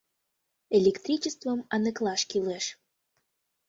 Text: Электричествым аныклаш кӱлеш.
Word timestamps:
Электричествым 0.77 1.59
аныклаш 1.75 2.21
кӱлеш. 2.29 2.65